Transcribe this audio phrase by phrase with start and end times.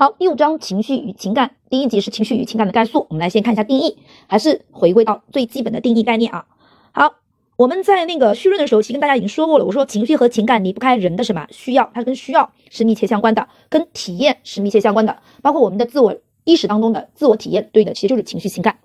[0.00, 3.06] 好，第五章情绪与情感，第一集是情绪与情感的概述。
[3.10, 3.98] 我们来先看一下定义，
[4.28, 6.46] 还是回归到最基本的定义概念啊。
[6.92, 7.16] 好，
[7.56, 9.64] 我们在那个绪论的时候，其实跟大家已经说过了。
[9.66, 15.18] 我说情绪和情感离不开人的什么需要，它是跟需要是密切相关的，跟体验是密切相关的。
[15.42, 18.78] 包括我们的自我意识当中的自我体验，对的，其实就是情绪情感。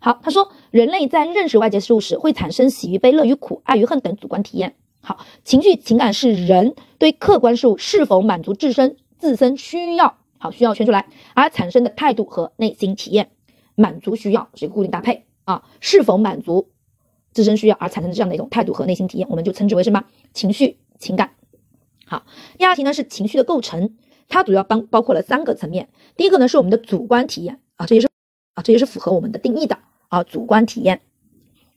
[0.00, 4.74] 好，他说人类在认识外界事物时，会产生喜与悲、乐与苦、爱与恨等主观体验。
[5.00, 10.16] 好，情绪情感是人对客观事物是否满足自身自身需要。
[10.50, 13.30] 需要圈出来，而产生的态度和内心体验，
[13.74, 16.70] 满足需要是一个固定搭配啊，是否满足
[17.32, 21.32] 自身需要而产生的这样的一种态度和内心体验，我们就称之为什么情绪情感。
[22.06, 22.24] 好，
[22.58, 23.96] 第二题呢是情绪的构成，
[24.28, 28.08] 它主要帮包括了三个层面，第一个呢是我们的主观体验啊，这也是
[28.54, 31.00] 啊，这也是符合我们的定义的啊，主观体验，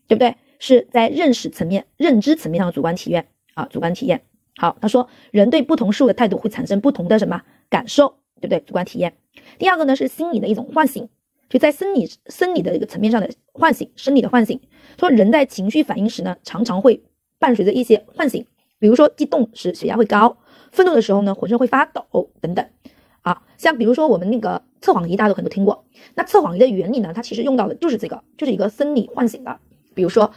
[0.08, 0.36] 对不对？
[0.62, 4.22] 是在认识层面、认知层面上的主观体验啊，主观体验。
[4.58, 8.16] 好，他说人对不同事物的态度会产生不同的什么感受。
[8.40, 8.60] 对不对？
[8.62, 9.14] 主观体验。
[9.58, 11.08] 第二个呢是心理的一种唤醒，
[11.50, 14.60] 就在生理生理的一个层面上的唤醒，生理的唤醒。
[14.98, 17.04] 说人在情绪反应时呢，常常会
[17.38, 18.46] 伴随着一些唤醒，
[18.80, 20.38] 比如说激动时血压会高，
[20.72, 22.66] 愤怒的时候呢浑身会发抖等等。
[23.22, 25.86] 啊，像比如说我们那个测谎仪，大家都可能听过。
[26.16, 29.60] 那测谎仪的原理呢，它其实用到的就是这个，就是一个生理唤醒的。
[29.94, 30.32] 比如说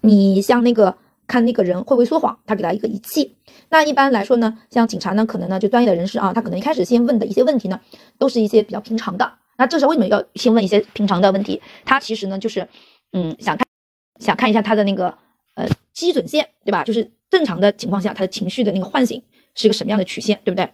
[0.00, 0.96] 你像那个。
[1.26, 3.36] 看那个人会不会说谎，他给他一个仪器。
[3.68, 7.80] 那一般来说呢，像警察呢，可能呢就专业的人士啊，他可能一开始先问的一些问题呢，
[8.18, 9.32] 都是一些比较平常的。
[9.56, 11.60] 那这时候为什么要先问一些平常的问题？
[11.84, 12.68] 他其实呢就是，
[13.12, 13.66] 嗯，想看，
[14.20, 15.16] 想看一下他的那个
[15.54, 16.82] 呃基准线，对吧？
[16.84, 19.22] 就是正常的情况下，他的情绪的那个唤醒
[19.54, 20.68] 是一个什么样的曲线，对不对？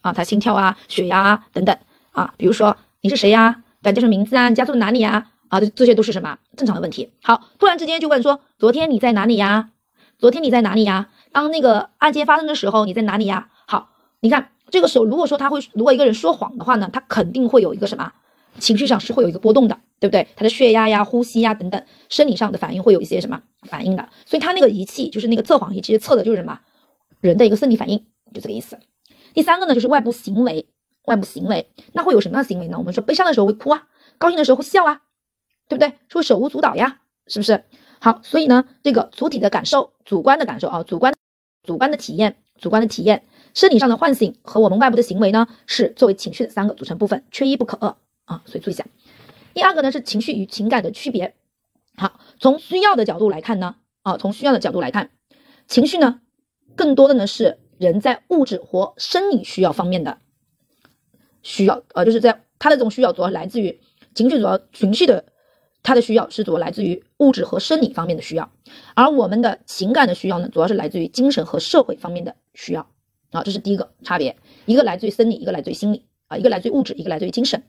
[0.00, 1.76] 啊，他心跳啊、血压啊等等
[2.10, 3.62] 啊，比如说你是谁呀？
[3.82, 4.48] 叫什么名字啊？
[4.48, 5.30] 你家住哪里呀？
[5.48, 7.10] 啊，这这些都是什么正常的问题。
[7.22, 9.70] 好，突然之间就问说，昨天你在哪里呀？
[10.22, 11.08] 昨天你在哪里呀？
[11.32, 13.48] 当那个案件发生的时候，你在哪里呀？
[13.66, 13.90] 好，
[14.20, 18.12] 你看这个时候，如果说他会，如果一个人说谎的话呢，他肯定会有一个什么
[18.60, 20.28] 情绪上是会有一个波动的，对不对？
[20.36, 24.08] 他的血压呀、呼吸呀等等，生理上的反应会有一些什么反应的。
[24.24, 26.60] 所以他那个仪器就是那个测谎仪，其实测的就是什么
[27.20, 27.98] 人的一个生理反应，
[28.32, 28.78] 就这个意思。
[29.34, 30.68] 第三个呢，就是外部行为，
[31.06, 32.78] 外部行为那会有什么样的行为呢？
[32.78, 33.88] 我们说悲伤的时候会哭啊，
[34.18, 35.00] 高兴的时候会笑啊，
[35.66, 35.94] 对不对？
[36.08, 37.64] 是会手舞足蹈呀，是不是？
[38.04, 41.14] 好，所以呢，这个主体的感受、主观的感受啊，主观、
[41.62, 43.22] 主观的体验、主观的体验、
[43.54, 48.42] 生理上的唤醒和我们外部的行为呢，是作为情绪的三个组成部分，缺一不可二啊。
[48.44, 48.84] 所以注意一下。
[49.54, 51.36] 第二个呢是情绪与情感的区别。
[51.94, 55.10] 好，从需要的角度来看呢，啊，从需要的角度来看，
[55.68, 56.18] 情绪呢，
[56.74, 60.18] 更多的呢是人在物质或生理需要方面的
[61.44, 63.78] 需要，呃，就是在他的这种需要主要来自于
[64.12, 65.24] 情绪，主要情绪的。
[65.82, 68.50] 他的需要是主要来自于物质和生理方面的需要，
[68.94, 72.88] 而我们的情感的需要呢，主要是来自于精神和社会方面的需要
[73.32, 77.62] 啊，这是第一个差别，一个来自于生理，一个来自于心理啊，一个来自于物质，一个来自于精神。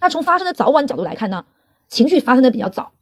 [0.00, 1.46] 那从发生的早晚角度来看呢，
[1.88, 2.92] 情绪发生的比较早，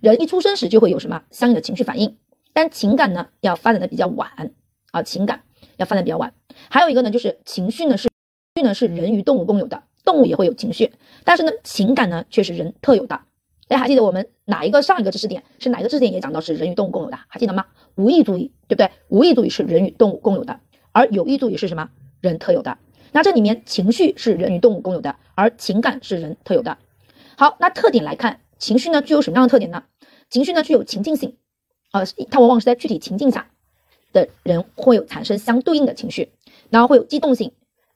[0.00, 2.16] 人一出生时就会有什么相应的情绪反应，
[2.52, 4.52] 但情感呢要发展的比较晚
[4.92, 5.42] 啊，情感
[5.78, 6.32] 要发展比较晚。
[6.70, 8.08] 还有一个呢，就是情绪呢是
[8.54, 10.92] 绪呢是人与动物共有的，动物也会有情绪，
[11.24, 13.20] 但是呢情感呢却是人特有的。
[13.68, 17.66] 大家还记得我们哪一个上一个知识点是哪一个知识点也讲到是人与动物共有的，还记得吗？
[17.96, 18.90] 无意注意，对不对？
[19.08, 20.60] 无意注意是人与动物共有的，
[20.92, 21.90] 而有意注意是什么？
[22.20, 22.78] 人特有的。
[23.10, 26.78] 那这里面情绪是人与动物共有的，而情感是人特有的。
[27.36, 29.82] 好，那特点来看，情绪呢具有什么样的特点呢？
[30.30, 31.36] 情绪呢具有情境性，
[31.90, 33.50] 呃，它往往是在具体情境下
[34.12, 36.30] 的人会有产生相对应的情绪，
[36.70, 37.50] 然后会有机动性、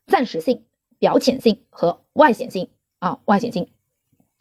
[0.08, 0.64] 暂时性、
[0.98, 3.68] 表浅性和外显性啊，外显性。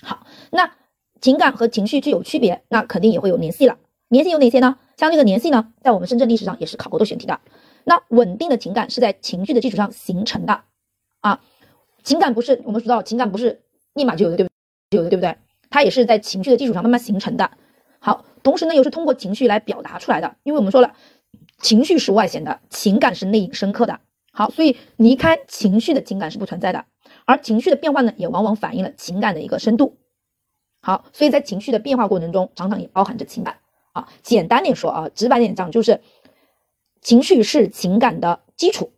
[0.01, 0.78] 好，那。
[1.21, 3.77] 情感和情绪具有区别，那肯定也会有联系了。
[4.07, 4.77] 联系有哪些呢？
[4.97, 7.39] 像这个联系呢，在我们深圳历史上也是考过多选题的。
[7.83, 10.61] 那稳定的情感是在情绪的基础上形成的
[11.21, 11.41] 啊。
[12.03, 13.61] 情感不是我们说到情感不是
[13.93, 14.49] 立马就有的，对不
[14.89, 14.97] 对？
[14.97, 15.35] 有的，对不对？
[15.69, 17.51] 它也是在情绪的基础上慢慢形成的。
[17.99, 20.35] 好，同时呢，又是通过情绪来表达出来的。
[20.43, 20.93] 因为我们说了，
[21.59, 23.99] 情绪是外显的，情感是内隐深刻的。
[24.31, 26.85] 好，所以离开情绪的情感是不存在的，
[27.25, 29.97] 而情绪的变化呢，也往往反映了情感的一个深度。
[30.81, 33.59] 好，所以在情绪的变化过程中，常常也包含着情感
[33.91, 34.07] 啊。
[34.21, 35.99] 简单点说啊，直白点讲，就是
[37.01, 38.93] 情绪是情感的基础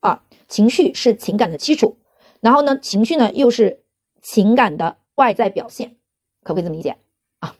[0.00, 1.98] 啊，情绪是情感的基础。
[2.40, 3.84] 然后呢，情绪呢又是
[4.22, 5.96] 情感的外在表现，
[6.42, 6.96] 可不可以这么理解
[7.38, 7.54] 啊？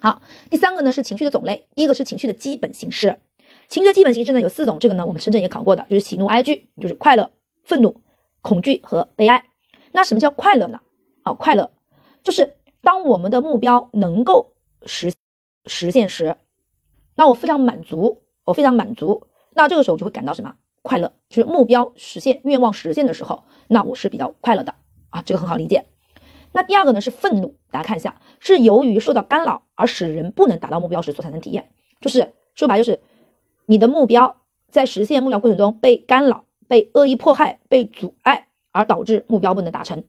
[0.00, 3.18] 好，第三个呢是情绪的种类，第一个是情绪的基本形式。
[3.68, 7.32] 情绪的基本形式呢有四种，这个呢我们深圳也考过的，就是喜怒哀惧，就是快乐、
[7.64, 8.00] 愤怒、
[8.42, 9.44] 恐惧和悲哀。
[9.90, 10.80] 那什么叫快乐呢？
[11.24, 11.72] 啊，快乐
[12.22, 12.55] 就是。
[12.86, 14.52] 当我们的目标能够
[14.84, 15.12] 实
[15.64, 16.36] 实现时，
[17.16, 24.72] 那我非常满足，我非常满足，那这个时候就会感到什么快乐，就是目标实现、愿望实现的时候，那我是比较快乐的
[25.10, 25.86] 啊，这个很好理解。
[26.52, 33.00] 那第二个呢是愤怒，大家看一下，是由于受到干扰而使人不能达到目标时所产生体验，就是说白就是
[33.64, 34.36] 你的目标
[34.70, 40.04] 在实现目标过程中被干扰、被恶意迫害、被阻碍，而导致目标不能达成。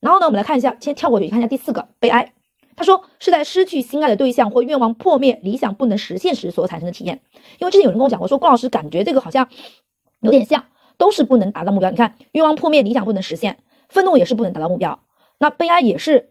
[0.00, 2.32] 然后呢，我们来看一下，先跳过去看一下第四个悲哀。
[2.76, 7.20] 他说是在失去心爱的对象或愿望破灭、理想不能实现时所产生的体验。
[7.58, 9.46] 因为之前有人跟我讲过，说郭老师感觉这个好像
[10.20, 10.64] 有点像，
[10.96, 11.90] 都是不能达到目标。
[11.90, 13.58] 你看，愿望破灭、理想不能实现，
[13.90, 14.98] 愤怒也是不能达到目标，
[15.38, 16.30] 那悲哀也是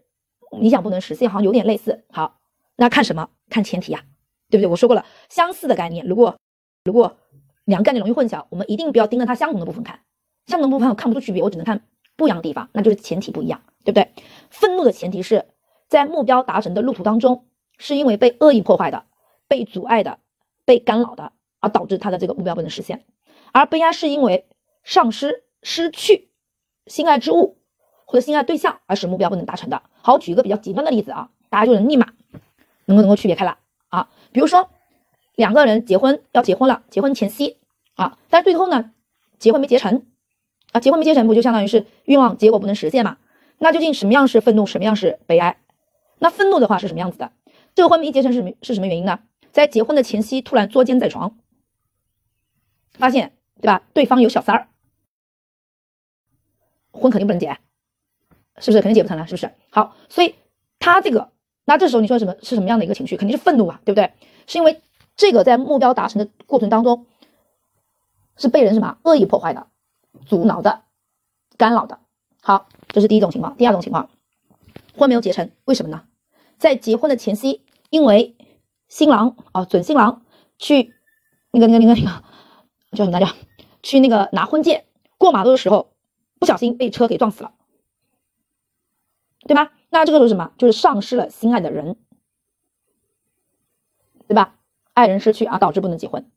[0.58, 2.02] 理想不能实现，好像有点类似。
[2.10, 2.38] 好，
[2.76, 3.28] 那看什么？
[3.48, 4.02] 看前提呀，
[4.50, 4.66] 对不对？
[4.66, 6.36] 我说过了，相似的概念，如果
[6.84, 7.16] 如果
[7.66, 10.00] 两个概念容易混淆，我们一定不要盯着它相同的部分看，
[10.46, 11.80] 相同的部分我看不出区别，我只能看
[12.20, 14.12] 不一样的地方，那就是前提不一样，对不对？
[14.50, 15.46] 愤怒的前提是。
[15.88, 17.46] 在目标达成的路途当中，
[17.76, 19.02] 是因为被恶意破坏的、
[19.48, 20.20] 被阻碍的、
[20.64, 22.98] 被干扰的，而导致他的这个目标不能实现；
[23.50, 24.46] 而悲哀是因为
[24.84, 26.30] 丧失、失去
[26.86, 27.58] 心爱之物
[28.06, 29.82] 或者心爱对象而使目标不能达成的。
[30.00, 32.06] 好，举一个比较极端的例子啊，大家就能立马
[32.84, 33.58] 能够能够区别开了
[33.88, 34.08] 啊。
[34.30, 34.70] 比如说
[35.34, 37.56] 两个人结婚要结婚了，结婚前夕
[37.94, 38.92] 啊，但是最后呢，
[39.40, 40.06] 结婚没结成
[40.72, 43.18] 啊，结婚没结成不就相当于是愿望结果不能实现嘛？
[43.58, 45.58] 那究竟什么样是愤怒，什么样是悲哀？
[46.18, 47.32] 那愤怒的话是什么样子的？
[47.74, 49.20] 这个婚没结成是什么是什么原因呢？
[49.52, 51.36] 在结婚的前夕突然捉奸在床，
[52.92, 53.82] 发现对吧？
[53.92, 54.68] 对方有小三儿，
[56.92, 57.58] 婚肯定不能结，
[58.58, 58.80] 是不是？
[58.80, 59.50] 肯定结不成了，是不是？
[59.70, 60.36] 好，所以
[60.78, 61.30] 他这个，
[61.64, 63.16] 那这时候你说什么是什么样的一个情绪？
[63.16, 64.12] 肯定是愤怒啊，对不对？
[64.46, 64.80] 是因为
[65.16, 67.06] 这个在目标达成的过程当中，
[68.36, 69.66] 是被人什么恶意破坏的、
[70.26, 70.82] 阻挠的、
[71.56, 72.00] 干扰的。
[72.42, 73.56] 好，这是第一种情况。
[73.56, 74.10] 第二种情况，
[74.96, 76.04] 婚没有结成，为什么呢？
[76.58, 78.36] 在结婚的前夕，因为
[78.88, 80.22] 新郎啊，准新郎
[80.58, 80.94] 去
[81.50, 82.24] 那个那个那个那个
[82.92, 83.32] 叫什么来着？
[83.82, 84.84] 去那个拿婚戒，
[85.16, 85.92] 过马路的时候
[86.38, 87.54] 不小心被车给撞死了，
[89.46, 89.72] 对吧？
[89.88, 90.52] 那这个时候什么？
[90.58, 91.96] 就是丧失了心爱的人，
[94.28, 94.56] 对吧？
[94.92, 96.30] 爱人失去而导致不能结婚，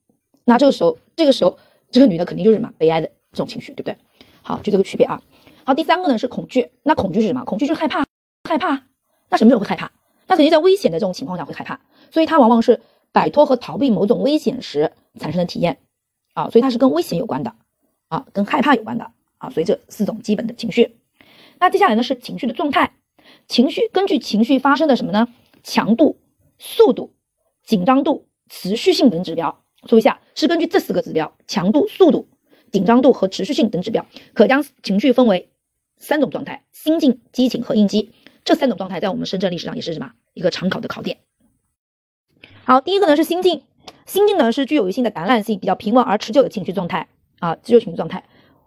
[0.45, 1.57] 那这个时候，这个时候
[1.91, 2.71] 这个女的肯定就是什么？
[2.77, 3.97] 悲哀的这种情绪，对不对？
[4.41, 5.21] 好，就这个区别啊。
[5.65, 7.43] 好，第三个呢是恐惧，那恐惧是什么？
[7.43, 8.05] 恐惧就是害怕，
[8.43, 8.83] 害怕。
[9.29, 9.91] 那什么时候会害怕？
[10.27, 11.79] 那肯定在危险的这种情况下会害怕，
[12.11, 12.79] 所以它往往是
[13.11, 15.79] 摆脱和逃避某种危险时产生的体验
[16.33, 17.53] 啊，所以它是跟危险有关的
[18.07, 20.95] 啊，跟害怕有关的啊，所以这四种基本的情绪。
[21.59, 22.93] 那接下来呢是情绪的状态，
[23.47, 25.27] 情绪根据情绪发生的什么呢？
[25.63, 26.17] 强度、
[26.59, 27.13] 速度、
[27.63, 32.27] 紧张度、持续性等指标，说一下是根据这四个指标：强度、速度、
[32.73, 35.51] 紧张度和持续性等指标，可将情绪分为
[35.97, 38.11] 三种状态：心境、激情和应激。
[38.43, 41.19] 这三种状态在我们深圳历史上也是什么一个常考的考点。
[42.65, 43.61] 好，第一个呢是心境，
[44.07, 47.07] 心境呢是具有一定的感染性，比较平稳而持久的情绪状态
[47.39, 48.23] 啊，持久情绪状态。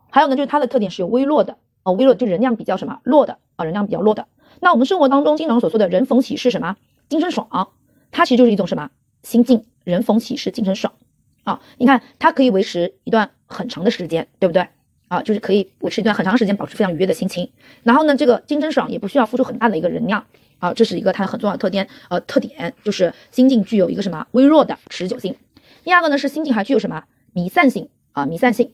[0.08, 4.28] 还有呢就是它的特点是有微弱的啊，微弱就能量比较什么弱的啊，能量比较弱的。
[4.60, 6.76] 那我们生活当中经常所说的人逢喜事什么
[7.08, 7.72] 精神爽，
[8.12, 8.90] 它其实就是一种什么
[9.24, 10.94] 心境，人逢喜事精神爽
[11.42, 11.60] 啊。
[11.76, 14.66] 你看它可以维持一段很长的时间，对不对？
[15.08, 17.48] 啊，就是可以维持一段很长时间，保持非常愉悦的心情。
[17.84, 20.26] 然后呢，这个精神爽也不需要付出很大的一个能量
[20.58, 21.88] 啊，这是一个它很重要的特点。
[22.08, 25.36] 呃，特点就是心境具有一个什么微弱的持久性。
[25.84, 28.72] 第二个呢是心境还具有什么弥散性啊，弥散性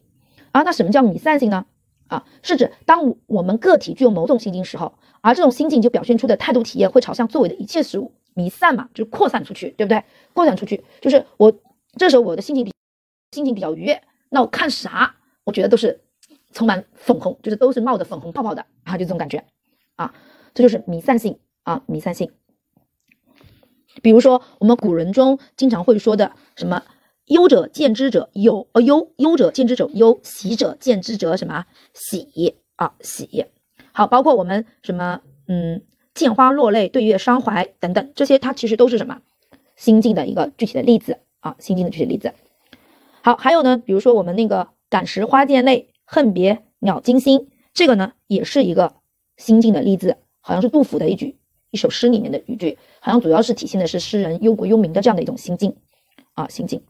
[0.52, 0.62] 啊。
[0.62, 1.66] 那什么叫弥散性呢？
[2.06, 10.02] 啊，是指当我们个体具有某种心境时候，而这种心境就表现出的态度体验会朝向周围的一切事物弥散嘛，就是扩散出去，对不对？
[10.32, 11.52] 扩散出去就是我
[11.98, 12.72] 这时候我的心情比
[13.32, 14.02] 心情比较愉悦，
[14.32, 16.00] 那我看啥，我觉得都是。
[16.54, 19.42] 充满粉红，就是都是冒着粉红泡泡的，然后就这种感觉
[19.96, 20.12] 啊，
[20.52, 22.30] 这就是弥散性啊，弥散性。
[24.02, 26.84] 比如说我们古人中经常会说的什么
[27.24, 33.46] “忧者见之者忧”，呃忧忧者见之者忧，喜者见之者什么喜啊喜。
[33.92, 39.22] 好，包括我们什么嗯见花落泪，对月伤怀等等，这些它其实都是什么
[39.74, 42.34] 心境的一个具体的例子啊，心境的具体例子。
[43.22, 45.88] 好，还有呢，比如说我们那个感时花溅泪。
[46.04, 48.96] 恨别鸟惊心，这个呢也是一个
[49.38, 51.38] 心境的例子，好像是杜甫的一句
[51.70, 55.74] 一首诗里面的语句，好像主要是体现的是诗人忧国忧民的这样的一种心境
[56.34, 56.84] 啊心境。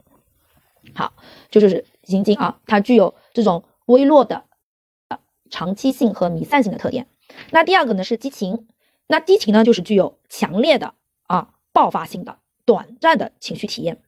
[0.93, 1.12] 好，
[1.53, 4.43] 这就是心境啊，它具有这种微弱的
[5.51, 7.07] 长期性和弥散性的特点。
[7.53, 8.67] 那第二个呢是激情，
[9.07, 10.95] 那激情呢就是具有强烈的
[11.29, 14.03] 啊爆发性的短暂的情绪体验。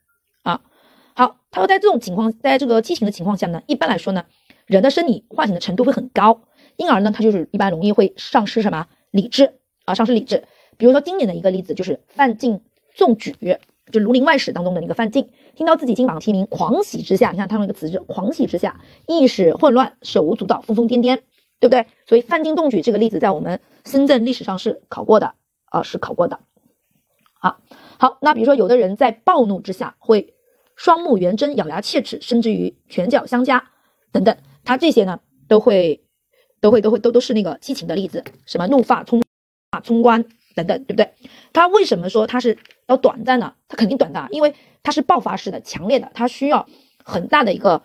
[1.54, 4.24] 他说在这种情况，在这个激情的情况下呢，一般来说呢。
[4.66, 6.40] 人的生理唤醒的程度会很高，
[6.76, 9.52] 因而呢，他就是一般容易会丧失什么理智
[9.84, 10.42] 啊，丧失理智。
[10.78, 12.62] 比如说今年的一个例子就是范进
[12.94, 13.36] 中举
[13.92, 21.20] 就《儒林外史》当中的那个范进，听到自己金榜题名，狂喜之下，你看他用一个词是狂喜之下，意识混乱，手舞足蹈，疯疯癫癫，
[21.60, 21.86] 对不对？
[22.06, 25.34] 所以范进中举这个例子在我们深圳历史上是考过的
[25.66, 26.40] 啊，是考过的。
[27.38, 27.58] 好，
[27.98, 30.33] 好，那比如说有的人在暴怒之下会
[30.76, 33.70] 双目圆睁，咬牙切齿，甚至于拳脚相加
[34.12, 36.04] 等等，他这些呢都会
[36.60, 39.22] 都会都会都都是那个激情的例子，什么怒发冲
[39.70, 41.12] 啊冲冠等等，对不对？
[41.52, 43.54] 他为什么说他是要短暂呢？
[43.68, 46.66] 他肯定短暂，因为他是爆发式的、强烈的，他需要
[47.04, 47.82] 很大的一个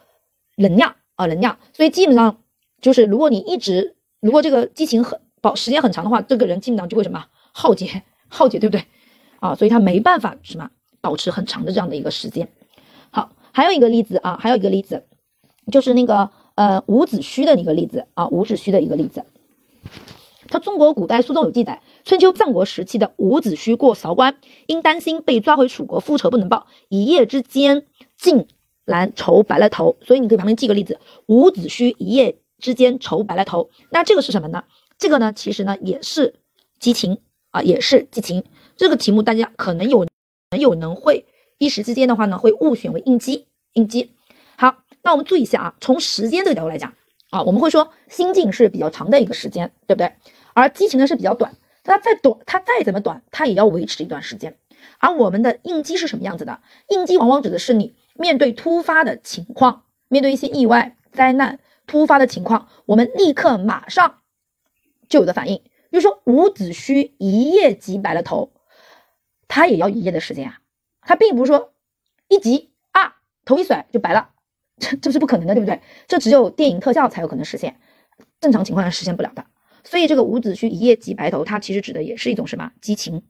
[0.57, 2.41] 能量啊能量，所以基本上
[2.81, 8.83] 就是如果你一直如果这个激情很保时间很长的话，这个人基本上就会什么耗竭耗竭，对不对？
[9.39, 10.69] 啊，所以他没办法什么
[11.01, 12.49] 保持很长的这样的一个时间。
[13.59, 15.03] 还有一个例子啊，还有一个例子，
[15.69, 19.25] 就是那个呃伍子胥的一个例子啊，伍子胥的一个例子。
[20.47, 27.85] 他中国古代书中有记载，春秋战国时期的伍子胥过韶关，因担心被抓回楚国复仇不能报，一夜之间
[28.17, 28.47] 竟
[28.85, 29.97] 然愁白了头。
[30.05, 33.69] 所以你可以旁边记个例子，伍子胥一夜之间愁白了头。
[33.91, 34.63] 那这个是什么呢？
[34.97, 36.33] 这个呢，其实呢也是
[36.79, 37.17] 激情
[37.51, 38.45] 啊，也是激情。
[38.77, 40.07] 这个题目大家可能有，
[40.51, 41.25] 能有能会
[41.57, 44.15] 一时之间的话呢，会误选为应激，应激。
[44.57, 46.93] 好，那我们注意一下啊，从时间这个角度来讲
[47.29, 50.13] 啊，我们会说心境是比较长的一个时间，对不对？
[50.53, 54.57] 而激情呢是比较短，它再短，它再怎么短，它也要维持一段时间。
[54.97, 56.61] 而我们的应激是什么样子的？
[56.87, 64.19] 应激往往指的是你面对突发的情况，面对一些意外、灾难、突发的情况，我们立刻马上
[65.07, 65.57] 就有的反应。
[65.89, 68.51] 比如说伍子胥一夜急白了头。
[69.51, 70.59] 他也要一夜的时间啊，
[71.01, 71.73] 他并不是说
[72.27, 72.69] 一急
[73.49, 74.29] 头一甩就白了，
[74.77, 75.81] 这这是不可能的，对不对？
[76.07, 77.79] 这只有电影特效才有可能实现，
[78.39, 79.45] 正常情况下实现不了的。
[79.83, 83.23] 所以这个伍子胥一夜急白头，它其实指的也是一种什么激情？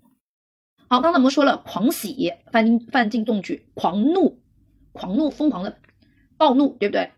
[0.89, 4.41] 好，刚才我们说了狂喜，范进范进中举，狂怒，
[4.91, 5.77] 狂怒疯狂的
[6.37, 7.11] 暴怒，对不对？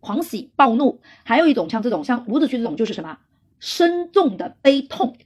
[0.00, 3.18] 狂喜暴怒，还有一种像这种像伍子胥这种就是什么
[3.60, 5.16] 深重的悲痛，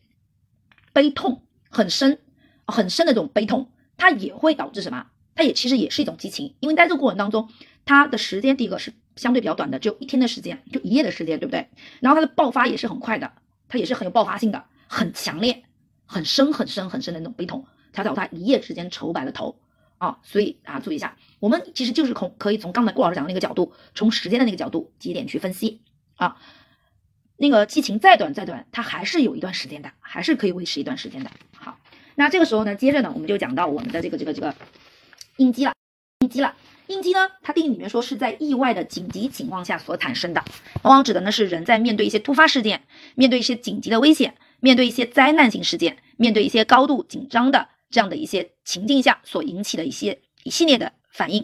[0.92, 2.18] 悲痛很深。
[2.66, 5.08] 很深的这种悲痛，它也会导致什么？
[5.40, 7.48] 它也其实也是一种激情，因为在这个过程当中，
[7.86, 11.66] 它的时间第一个是相对比较短的，只有一天的时间，就一夜的时间，对不对？
[12.00, 13.32] 然后它的爆发也是很快的，
[13.66, 15.62] 它也是很有爆发性的，很强烈、
[16.04, 19.58] 很深、很深、很深的那种悲痛，才导致他一夜之间愁白了头
[19.96, 20.18] 啊！
[20.22, 25.80] 所以啊，注意一下，我们其实就是从可以从刚才顾老师讲的那个角度，从时间的那个角度节点去分析
[26.16, 26.36] 啊。
[27.38, 31.30] 那个激情再短再短，它还是有一段时间的，还是可以维持一段时间的。
[31.56, 31.78] 好。
[32.16, 34.54] 那这个时候呢，接着呢，我们就讲到我们的这个这个这个
[35.40, 35.72] 应激了，
[36.18, 36.54] 应激了，
[36.86, 40.44] 应激呢，它定义里面说是在意外的紧急情况下所产生的，
[40.82, 42.82] 往往指的呢是人在面对一些突发事件，
[43.14, 51.42] 面对一些紧急的危险，面对一些灾难性事件，面对一些高度紧张的这样的一些情境下所引起的一些一系列的反应。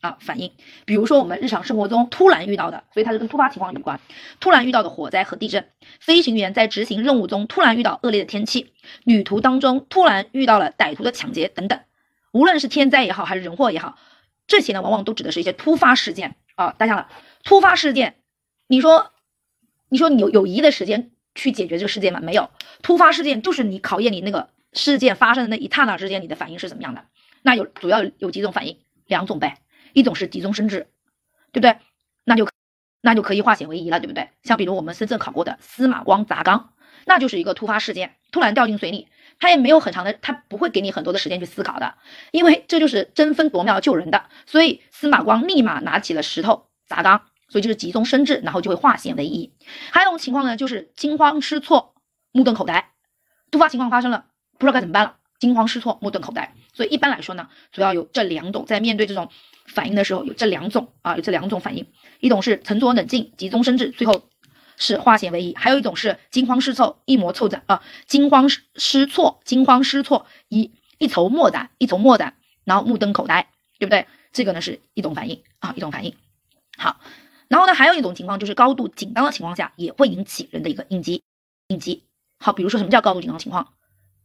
[0.00, 0.52] 啊，反应，
[0.84, 3.98] 比如说我们日常生活中突然遇到的，所以它是跟突发情况有关。
[4.38, 5.66] 突然遇到的火灾和地震，
[5.98, 11.80] 飞行员在执行任务中突然遇到恶劣的天气，旅途当中突然遇到了歹徒的抢劫等等。
[12.32, 13.98] 无论是天灾也好，还是人祸也好，
[14.46, 16.74] 这些呢，往往都指的是一些突发事件啊。
[16.78, 17.08] 大家了，
[17.44, 18.16] 突发事件，
[18.66, 19.12] 你说，
[19.88, 22.20] 你说你有有一的时间去解决这个事件吗？
[22.20, 22.50] 没有。
[22.82, 27.04] 突发事件就是你考验你那个事件发生的那一刹那之间，你的反应是怎么样的？
[27.42, 29.58] 那有主要有几种反应，两种呗。
[29.94, 30.86] 一种是急中生智，
[31.50, 31.78] 对不对？
[32.24, 32.46] 那就
[33.00, 34.28] 那就可以化险为夷了，对不对？
[34.42, 36.74] 像比如我们深圳考过的司马光砸缸，
[37.06, 39.08] 那就是一个突发事件，突然掉进水里，
[39.38, 41.94] 他也没有很长的，他不会给你很多的时间去思考的，
[42.32, 49.52] 因为这就是争分夺秒救人的，所以司马光立马拿起了石头砸缸，所以就是急中生智，然后就会化险为夷。
[49.90, 51.94] 还有一种情况呢，就是惊慌失措、
[52.32, 52.90] 目瞪口呆，
[53.50, 54.26] 突发情况发生了，
[54.58, 56.54] 不知道该怎么办了，惊慌失措、目瞪口呆。
[56.74, 59.28] 所以一般来说呢，主要有这两种，在面对这种。
[59.70, 61.86] 反应的时候有这两种啊，有这两种反应，
[62.20, 64.30] 一种是沉着冷静、急中生智，最后
[64.78, 74.06] 是化险为夷；还有一种是惊慌失措、一模凑展啊，惊慌失失措、惊慌失措、一一筹莫展、一筹莫展，然后目瞪口呆，对不对？
[74.32, 76.14] 这个呢是一种反应啊，一种反应。
[76.78, 77.00] 好，
[77.48, 81.22] 然后呢还有一种情况就是高度紧张的情况下也会引起人的一个应激，
[81.66, 82.04] 应激。
[82.38, 83.74] 好，比如说什么叫高度紧张情况？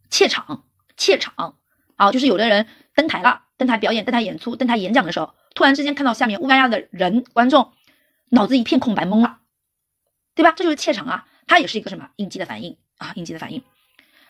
[0.10, 0.64] 怯场，
[0.96, 1.56] 怯场。
[1.96, 3.42] 好，就是有的人登台了。
[3.56, 7.72] 登台表演、登台演出、登台演讲的时候，突然之间看到下面乌压压的人观众，
[8.30, 9.38] 脑子一片空白，懵了，
[10.36, 10.52] 对吧？
[10.52, 13.14] 这就是怯场啊，它也是一个什么应激的反应啊？
[13.16, 13.64] 应激的反应。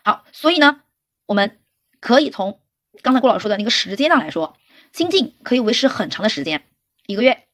[0.03, 0.81] 好，所以呢，
[1.25, 1.61] 我们
[1.99, 2.59] 可以从
[3.01, 4.57] 刚才郭老师说的那个时间上来说，
[4.91, 6.65] 心境可以维持很长的时间，
[7.07, 7.47] 一个月，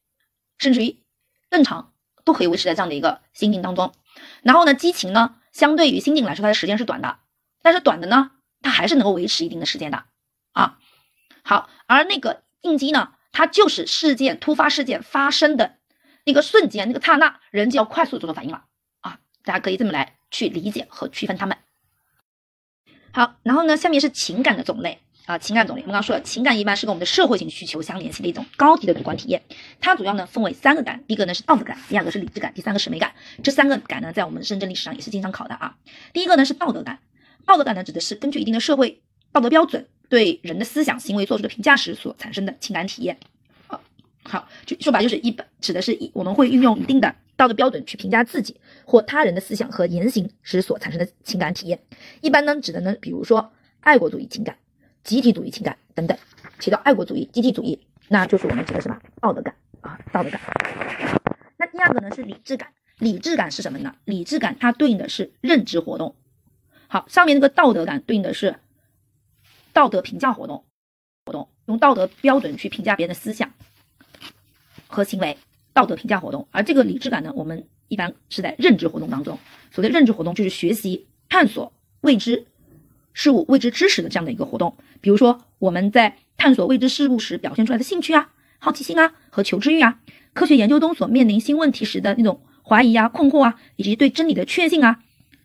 [0.58, 1.04] 甚至于
[1.50, 1.94] 更长，
[2.26, 3.94] 都可以维持在这样的一个心境当中。
[4.42, 7.20] 然后呢，激情呢，相对于心境来说，它的时间是短的，
[7.62, 10.06] 但是短的呢，它还是能够维持一定的时间的
[10.54, 10.80] 啊。
[11.44, 15.78] 好，而那个应激呢，它就是事件突发事件发生的
[16.26, 18.66] 那个瞬间，那个刹那，人就要快速做出反应了
[19.02, 19.20] 啊！
[19.44, 21.58] 大家可以这么来去理解和区分它们。
[23.12, 25.00] 好，然后呢，下面是情感的种类。
[25.26, 29.44] 啊，情感种类，我们刚刚说了，情感一般是跟我们的社会性需求相联系的一种高级的主观体验。
[29.80, 33.14] 它主要呢分为三个感，第一个呢是道德感，第二个是理智感，第三个是美感。
[33.44, 35.78] 这三个感呢，在我们深圳历史上也是经常考的啊。
[36.14, 36.98] 第一个呢是道德感，
[37.46, 43.20] 道德感呢指的是根据一定的社会道德标准对人的思想行为做出的评价时所产生的情感体验。
[44.24, 51.80] 好，就说白就是一本指的是一我们会运用一定的道德标准去评价自己或他人的思想和言行时所产生的情感体验。
[52.22, 54.56] 一般呢指的呢，比如说爱国主义情感。
[55.02, 56.16] 集体主义情感等等，
[56.60, 59.98] 提到爱国主义、集体主义，那就是我们指的什么道德感啊？
[60.12, 60.40] 道德感。
[61.58, 63.96] 那第二个呢是理智感，理智感是什么呢？
[64.04, 66.16] 理智感它对应的是认知活动。
[66.88, 68.58] 好，上面那个道德感对应的是
[69.72, 70.66] 道德评价活动，
[71.26, 73.52] 活动用道德标准去评价别人的思想
[74.90, 75.38] 和行为，
[75.72, 76.46] 道德评价活动。
[76.52, 79.40] 而这个理智感呢，我们一般是在认知活动当中。
[79.72, 82.46] 所谓认知活动就是学习、探索未知。
[83.12, 88.30] 事物未知知识的这样的一个活动，比如说我们在探索未知事物时表现出来的兴趣啊、
[88.60, 90.00] 好奇心啊和求知欲啊，
[90.34, 95.00] 科学研究中所面临新问题时的那种怀疑啊、困惑啊，以及对真理的确信啊，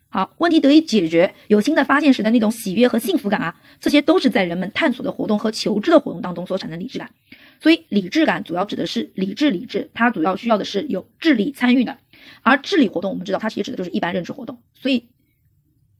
[0.07, 7.11] 好问题得以解决、有新的发现时的那种喜悦和幸福感啊，这些都是在人们探索的活动和求知的活动当中所产生的理智感。
[7.61, 11.97] 所以理智感主要指的是理智，理智它主要需要的是有智力参与的，
[12.41, 15.09] 而智力活动我们知道它其实指的就是一般认知活动，所以。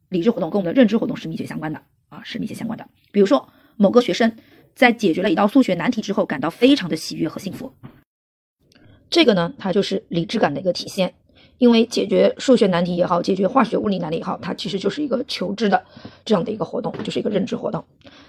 [0.10, 2.88] 理智活动跟我们的认知活动是密切相关的啊，是密切相关的。
[3.12, 4.32] 比如说，某个学生
[4.76, 7.74] 在解决了一道数学难题之后，感到非常的喜悦和幸福，
[9.10, 11.16] 这个呢，它就是理智感的一个体现。
[11.58, 15.84] 因为解决数学难题也好，解决化学物理难题也好，它其实就是一个求知的
[16.24, 17.84] 这样的一个活动，就是一个认知活动。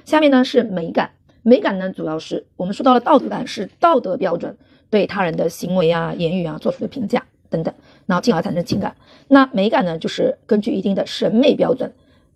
[0.06, 1.10] 下面呢是美感，
[1.46, 4.56] 美感呢主要是我们说到了道德感，是道德标准
[4.90, 7.24] 对他人的行为啊、言语啊做出的评价。
[7.48, 7.72] 等等，
[8.06, 8.96] 然后进而产生情感。
[9.28, 11.90] 那美感呢，就是根据一定的审美标准，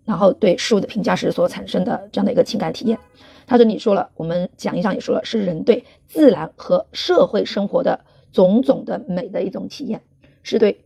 [0.05, 2.97] 然后对事物的评价时所产生的这样的一个情感体验。
[3.45, 7.99] 他这里说了，我们讲义上也说了，是人对自然和社会生活的
[8.31, 10.01] 种种的美的一种体验，
[10.43, 10.79] 是对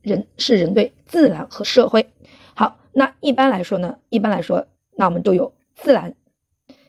[0.00, 2.06] 人是人对自然和社会。
[2.54, 6.14] 好，那一般来说呢，一般来说，那我们都有自然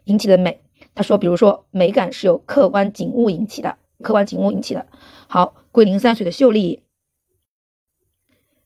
[0.04, 0.62] 引起的美。
[0.98, 4.88] 他说，比如说美感是由客观景物引起的，客观景物引起的。
[5.28, 5.54] 好。
[5.72, 6.82] 桂林山水的秀丽，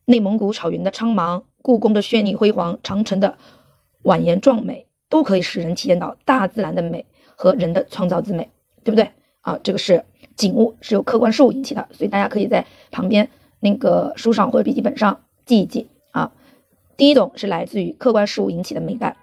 [0.06, 3.38] 内蒙古草原的苍茫，故宫的绚丽辉煌，长城的
[4.04, 8.50] 蜿蜒壮美，都可以使人体验到大自然的美和人的创造之美，
[8.86, 9.60] 对不对啊？
[9.62, 10.06] 这个是
[10.38, 16.32] 景物，是由客观事物引起的，所以大家可以在旁边那个书上或者笔记本上记一记啊。
[16.96, 19.17] 第一种是来自于客观事物引起的美感，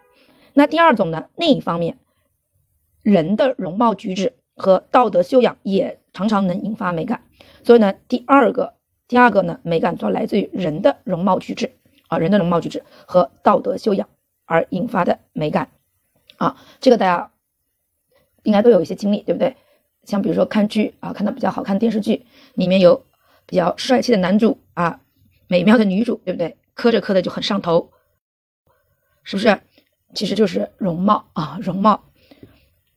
[0.53, 1.31] 那第二种呢？
[1.37, 1.97] 另一方面，
[3.11, 7.23] 人的容貌举止和道德修养也常常能引发美感。
[7.64, 8.75] 所以呢，第二个，
[9.07, 11.73] 第二个呢，美感主要来自于人的容貌举止
[12.09, 14.09] 啊，人的容貌举止和道德修养
[14.44, 15.71] 而引发的美感
[16.37, 17.33] 啊，这个大家
[18.42, 19.57] 应该都有一些经历，对不对？
[20.05, 23.07] 像比如说看剧啊，看到比较好看的电视剧，里面有
[23.47, 25.01] 比较帅气的男主啊，
[25.47, 26.59] 美妙的女主，对不对？
[26.75, 27.90] 磕着磕的就很上头，
[29.23, 29.59] 是不是？
[30.14, 32.05] 其实就是容貌啊，容貌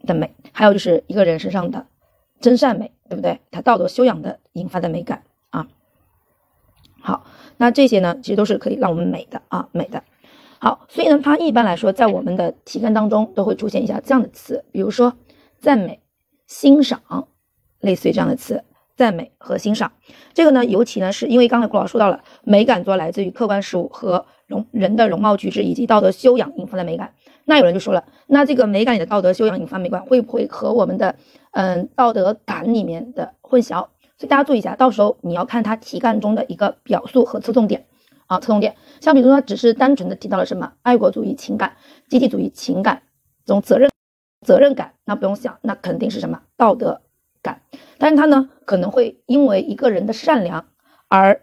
[0.05, 1.87] 的美，还有就是一个人身上的
[2.39, 2.91] 真善美。
[3.11, 3.41] 对不对？
[3.51, 5.67] 他道德修养的引发的美感啊，
[7.01, 7.25] 好，
[7.57, 10.01] 那这些呢，其实都是可以让我们美的啊，美的。
[10.57, 15.17] 好，所以呢，它一般来说，在我们的题干当中都会出现一下这样的词，比如说
[15.59, 15.99] 赞美、
[16.47, 17.27] 欣赏，
[17.81, 18.63] 类似于这样的词，
[18.95, 19.91] 赞美和欣赏。
[20.33, 27.13] 这个呢，尤其呢，是因为刚才顾老师说到了，美感主要来自于客观事物和容人的容貌举止以及道德修养引发的美感。
[27.45, 31.15] 那有人就说了，那这个美感里的道德修养引发美感，会不会和我们的
[31.51, 33.87] 嗯道德感里面的混淆？
[34.17, 37.87] 所以大家注意一下，到时候你要看它题干中的一个表述和侧重点
[38.27, 38.75] 啊，侧重点。
[39.01, 41.75] 像比如说，只是单纯的提到了什么爱国主义情感、
[42.07, 43.01] 集体主义情感
[43.45, 43.89] 这种责任
[44.45, 47.01] 责任感，那不用想，那肯定是什么道德
[47.41, 47.61] 感。
[47.97, 50.65] 但是他呢，可能会因为一个人的善良
[51.07, 51.41] 而。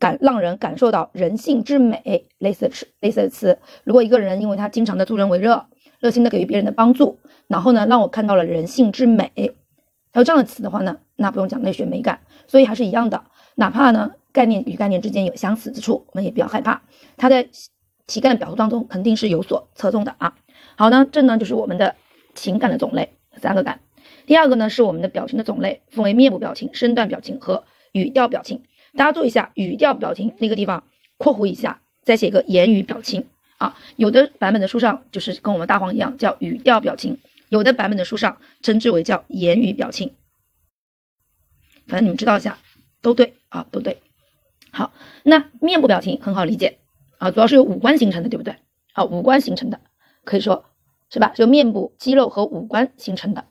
[0.00, 3.58] 感让人感受到人性之美，类似的词，类似的词。
[3.82, 5.66] 如果一个人因为他经常的助人为乐，
[5.98, 9.32] 热心的给予别人的帮助，然后呢，让我看到了人性之美，
[10.12, 12.20] 还有这样的词的话呢，那不用讲内学美感。
[12.46, 13.24] 所以还是一样的，
[13.56, 16.80] 哪怕呢概念与概念之间有相似之处，我们也不要害怕。
[17.16, 17.48] 它在
[18.06, 20.32] 题干表述当中肯定是有所侧重的啊。
[20.76, 21.96] 好呢，这呢就是我们的
[22.36, 23.80] 情感的种类，三个感。
[24.28, 28.62] 第二个呢是我们的表情的种类，分为面部表情、身段表情和语调表情。
[28.94, 30.84] 大家注意一下语调表情那个地方
[31.16, 33.74] 括弧一下，再写个言语表情啊。
[33.96, 37.16] 有的版本的书上就是跟我们大黄一样叫语调表情，
[37.48, 40.12] 有的版本的书上称之为叫言语表情。
[41.86, 42.58] 反正你们知道一下，
[43.00, 44.02] 都对啊，都对。
[44.70, 46.76] 好，那面部表情很好理解
[47.16, 48.56] 啊，主要是由五官形成的，对不对？
[48.92, 49.80] 啊，五官形成的，
[50.24, 50.66] 可以说
[51.08, 51.32] 是吧？
[51.34, 53.46] 就面部肌肉和五官形成的。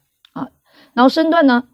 [0.97, 1.67] 然后身段呢，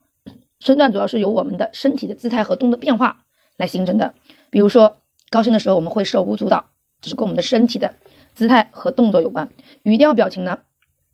[0.59, 3.23] 身段主要是由我们的身体的姿态和动作变化
[3.55, 4.13] 来形成的。
[4.49, 4.97] 比如说，
[5.29, 6.65] 高兴的时候我们会手舞足蹈，
[6.99, 7.95] 这是跟我们的身体的
[8.35, 9.49] 姿态和动作有关。
[9.83, 10.59] 语调表情呢，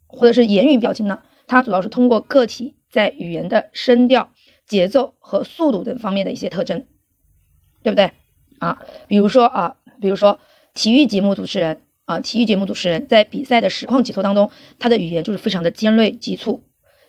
[0.08, 4.32] 或者是言语表情呢，它主要是通过个体在语言的声调。
[4.65, 6.86] 节奏和速度等方面的一些特征，
[7.82, 8.12] 对不对
[8.60, 8.84] 啊？
[9.08, 10.39] 比如说啊，比如说
[10.76, 16.62] 体育节目主持人啊，体育节目主持人在比赛的实况解说当中，他的语言就是非常的尖锐急促，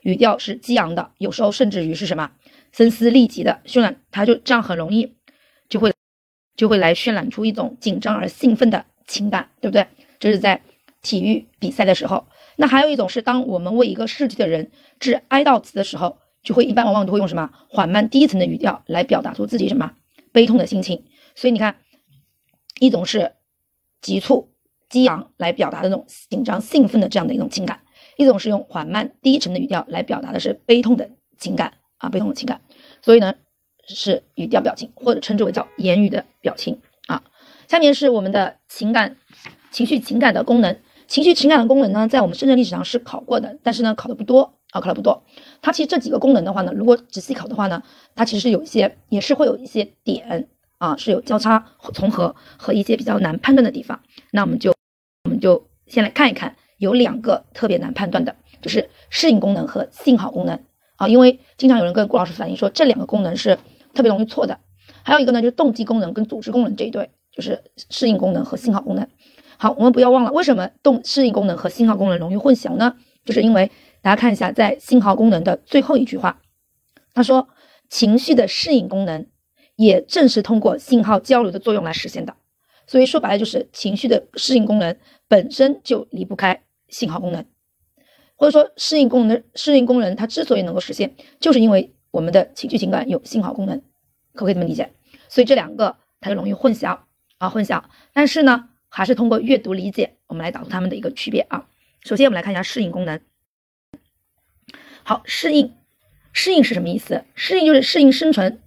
[0.03, 2.31] 语调是激昂的，有时候甚至于是什么
[2.73, 5.17] 声嘶力竭的渲染，他就这样很容易
[5.69, 5.93] 就会
[6.57, 9.87] 就会来渲染出一种紧张而兴奋的情感，对不对？
[10.19, 10.63] 这是在
[11.03, 12.27] 体育比赛的时候。
[12.57, 16.19] 那还有一种是，当我们为一个逝去的人致哀悼词的时候。
[16.43, 19.93] 就会一般往往都会用什么缓慢低沉的语调来表达出自己什么
[20.33, 21.77] 悲痛的心情，所以你看，
[22.79, 23.35] 一种是
[24.01, 24.51] 急促
[24.89, 27.83] 激昂来表达的那种紧张兴奋的这样的一种情感，
[28.21, 32.61] 一种是用缓慢低沉的语调来表达的是悲痛的情感啊，悲痛的情感。
[33.01, 33.35] 所以呢，
[33.89, 37.23] 是语调表情或者称之为叫言语的表情啊。
[37.67, 39.17] 下面是我们的情感
[39.71, 44.55] 情绪情感的功能，情绪情感的功能呢，在我们深圳历史上是考过的，但是呢，考的不多。
[44.73, 45.25] 啊，考的不多。
[45.61, 47.83] 它其实这几个功能的话呢，如果仔细考的话呢，
[48.15, 54.01] 它其实是有一些，也是会有一些点啊，是有交叉重合和一些比较难判断的地方。
[54.31, 54.73] 那我们就
[55.25, 60.59] 我们就先来看一看，有两个特别难判断的，就是适应功能和信号功能
[60.97, 61.07] 啊。
[61.07, 63.57] 因为经常有人跟顾老师反映说，这两个功能是
[63.95, 64.59] 特别容易错的。
[65.05, 69.07] 还有一个呢，就是动机功能跟组织功能这一对，就是适应功能和信号功能。
[69.57, 72.97] 好，我们不要忘了，为什么动适应功能和信号功能容易混淆呢？
[73.25, 73.71] 就是因为。
[74.03, 76.41] 大家看一下，在信号功能的最后一句话，
[77.13, 77.47] 他说
[77.91, 79.27] ：“情绪的适应功能，
[79.77, 82.35] 也正是通过信号交流的作用来实现的。”
[82.89, 84.97] 所以说白了，就是情绪的适应功能
[85.29, 87.45] 本身就离不开信号功能，
[88.37, 93.79] 或者说适应功能适应功能它之所以能够实现，就是因为我们的情绪情感有信号功能，
[94.35, 94.93] 可不可以这么理解？
[95.29, 96.99] 所以这两个它就容易混淆
[97.39, 97.83] 啊，混淆。
[98.13, 101.69] 但是呢，还是通过阅读理解，我们来导出它们的一个区别啊。
[102.01, 103.21] 首先，我们来看一下适应功能。
[105.03, 105.75] 好，适应，
[106.33, 107.25] 适应是什么意思？
[107.35, 108.61] 适应就是适应生存，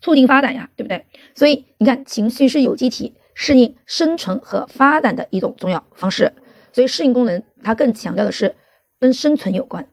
[0.00, 1.06] 促进发展呀，对不对？
[1.34, 6.32] 所以你看，情绪是有机体适应生存和发展的一种重要方式。
[6.72, 8.54] 所以适应功能它更强调的是
[8.98, 9.88] 跟生存有关，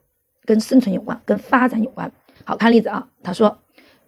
[0.46, 2.12] 跟生存有关，跟发展有关。
[2.44, 3.60] 好看例子啊，他说，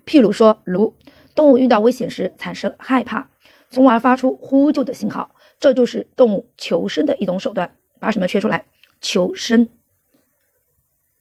[0.06, 0.96] 譬如说，如
[1.36, 3.30] 动物遇到危险时产生害怕，
[3.70, 7.76] 从而发出呼救的信号，这就是动物求生的一种手段。
[8.00, 8.66] 把什么缺出来？
[9.02, 9.68] 求生。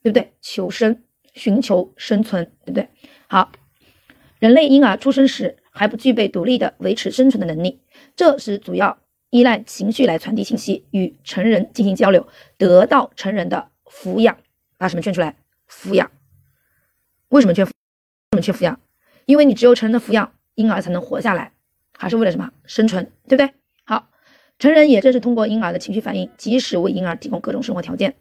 [0.00, 0.32] 对不对？
[0.40, 1.02] 求生，
[1.34, 2.88] 寻求生存，对不对？
[3.26, 3.50] 好，
[4.38, 7.80] 人类婴儿出生时还不具备独立的维持生存的能力，
[8.14, 8.98] 这时主要
[9.30, 14.38] 依赖情绪来传递信息，与成人进行交流，得到成人的抚养。
[14.76, 15.36] 把什么圈出来？
[15.68, 16.10] 抚养。
[17.28, 17.64] 为什么缺？
[17.64, 18.80] 为什么缺抚养？
[19.26, 21.52] 因为你只有成人的抚养，婴儿才能活下来，
[21.96, 22.50] 还是为了什么？
[22.64, 23.54] 生存，对不对？
[23.84, 24.08] 好，
[24.58, 28.16] 成人也正是通过婴儿的情绪反应，及时为婴儿提供各种生活条件。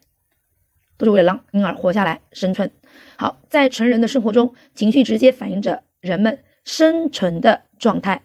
[0.98, 2.72] 都是为了让婴儿活下来、生存。
[3.16, 8.24] 好，在成人的生活中，情绪直接反映着人们生存的状态。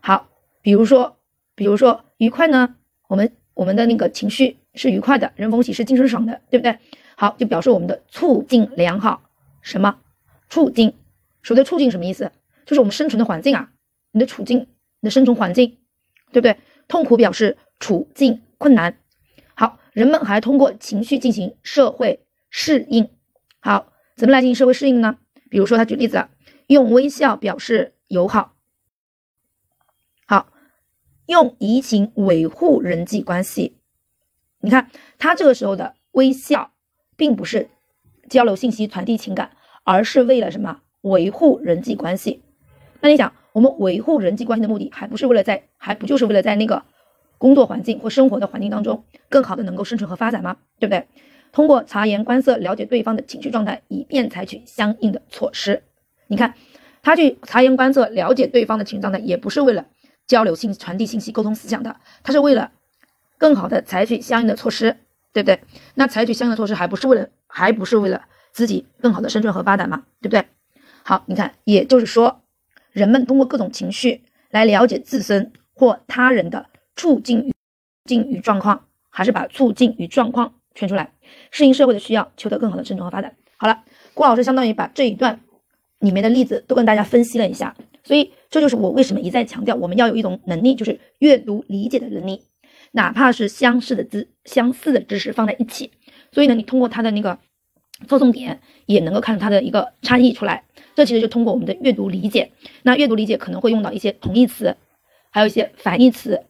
[0.00, 0.28] 好，
[0.60, 1.15] 比如说，
[1.56, 2.76] 比如说愉快呢，
[3.08, 6.78] 我们我们的那个情绪是愉快的，人逢喜事精神爽的，对不对？
[7.16, 9.22] 好，就表示我们的促进良好。
[9.62, 9.98] 什么？
[10.48, 10.92] 促进？
[11.42, 12.30] 所谓的促进什么意思？
[12.66, 13.72] 就是我们生存的环境啊，
[14.12, 14.58] 你的处境，
[15.00, 15.78] 你的生存环境，
[16.30, 16.56] 对不对？
[16.86, 18.98] 痛苦表示处境困难。
[19.54, 23.08] 好，人们还通过情绪进行社会适应。
[23.60, 25.16] 好，怎么来进行社会适应呢？
[25.48, 26.28] 比如说，他举例子，
[26.66, 28.28] 用微笑表示友。
[28.28, 28.55] 好，
[31.26, 33.76] 用移情维护人际关系。
[34.60, 36.72] 你看，他这个时候的微笑，
[37.16, 37.68] 并不是
[38.28, 39.50] 交流信息、传递情感，
[39.84, 40.80] 而是为了什么？
[41.02, 42.42] 维护人际关系。
[43.00, 46.82] 那你想，我们维护人际关系的目的，还不是为了在，还不就是为了在那个？
[47.38, 50.56] 工作环境或生活的环境当中，更好的能够生存和发展吗？
[50.78, 51.06] 对不对？
[51.52, 55.82] 通过察言观色，了解对方的情绪状态，以便采取相应的措施。
[56.28, 56.54] 你看，
[57.02, 59.86] 他去察言观色，了解对方的情绪状态，也不是为了
[60.26, 62.70] 交流信、传递信息、沟通思想的，他是为了
[63.38, 64.96] 更好的采取相应的措施，
[65.32, 65.60] 对不对？
[65.94, 70.04] 那采取相应的措施，还不是为了，还不是为了自己更好的生存和发展吗？
[70.20, 70.46] 对不对？
[71.02, 72.42] 好，你看，也就是说，
[72.92, 76.66] 人们通过各种情绪来了解自身或他人的。
[76.96, 77.52] 处境
[78.06, 81.12] 境与状况，还是把促进与状况圈出来，
[81.50, 83.36] 适应社会的需要，求得更好的生存和发展。
[83.58, 83.84] 好了，
[84.14, 85.38] 郭老师相当于把这一段
[85.98, 92.40] 里面的例子都跟大家分析了一下，所以这就是我为什么一再强调我们要有一种能力，就是阅读理解的能力，
[92.92, 95.90] 哪怕是相似的知相似的知识放在一起，
[96.30, 97.36] 所以呢，你通过它的那个
[98.06, 100.62] 侧重点也能够看出它的一个差异出来。
[100.94, 102.52] 这其实就通过我们的阅读理解，
[102.84, 104.76] 那阅读理解可能会用到一些同义词，
[105.32, 106.40] 还有一些反义词，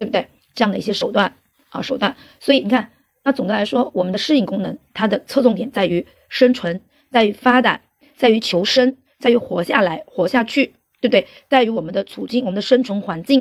[0.00, 0.26] 对不对？
[0.54, 1.36] 这样的一些手段
[1.70, 2.16] 啊手段。
[2.40, 2.90] 所以你看，
[3.22, 6.80] 那总的来说，我们的适应功能它的侧重点在于生存，
[7.12, 7.82] 在于发展，
[8.16, 11.26] 在于求生，在于活下来、活下去，对不对？
[11.48, 13.40] 在于我们的处境、我们的生存环境，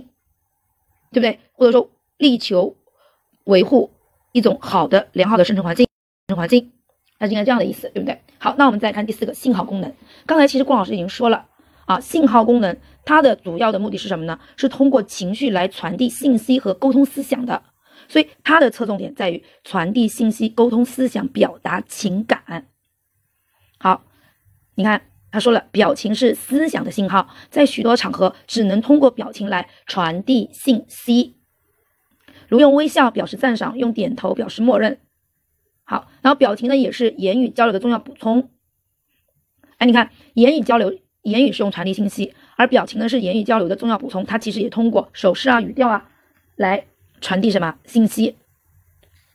[1.11, 1.39] 对不对？
[1.53, 2.75] 或者说力求
[3.45, 3.91] 维护
[4.31, 5.85] 一种好的、良好的生存环境、
[6.27, 6.71] 生存环境。
[7.19, 8.21] 那是应该这样的意思，对不对？
[8.37, 9.91] 好，那我们再看第四个信号功能。
[10.25, 11.47] 刚才其实郭老师已经说了
[11.85, 14.39] 啊，信号功能它的主要的目的是什么呢？
[14.55, 17.63] 是通过情绪来传递信息和沟通思想的。
[18.09, 22.67] 所以它的侧重点在于传递信息、沟通思想、表达情感。
[23.79, 24.03] 好，
[24.75, 25.01] 你看
[25.37, 31.35] 他说了，表情是思想的信号，在许多场合只能通过表情来传递信息，
[32.47, 34.97] 如用微笑表示赞赏，用点头表示默认。
[35.83, 38.49] 好，然后表情呢也是言语交流的重要补充。
[39.77, 44.25] 哎，你看，言语交流，言语是用传递信息，而表情呢是言语交流的重要补充。
[44.25, 46.09] 它其实也通过手势啊、语调啊
[46.55, 46.87] 来
[47.21, 48.37] 传递什么信息，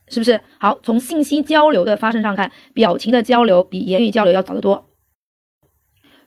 [0.08, 0.40] 是不是？
[0.58, 4.88] 好，从信息交流的发生上看，表情的交流比言语交流要早得多。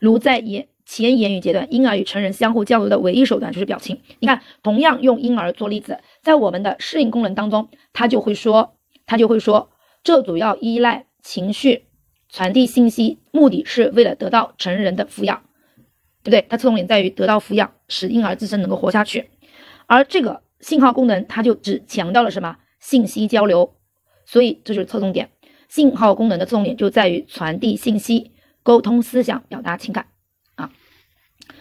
[0.06, 4.00] 如在言前言语阶段，婴儿与成人相互交流的唯一手段就是表情。
[4.20, 8.76] 你看，同样用婴儿做例子，在我们的适应功能当中，他就会说，
[9.08, 9.72] 他就会说。
[10.04, 11.86] 这主要依赖情绪
[12.30, 15.42] 传递信息，目的是为了得到成人的抚养，
[16.22, 16.46] 对不对？
[16.48, 19.32] 它侧重点在于得到抚养，使婴儿自身能够活下去。
[19.88, 22.58] 而这个信号功能，它就只强调了什么？
[22.80, 23.74] 信息交流。
[24.28, 25.32] 所以这就是侧重点。
[25.68, 28.32] 信号功能的侧重点就在于传递信息、
[28.66, 30.08] 沟通思想、表达情感
[30.56, 30.72] 啊。